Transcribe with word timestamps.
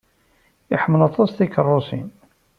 Iḥemmel 0.73 1.01
aṭas 1.07 1.29
tikeṛṛusin. 1.31 2.07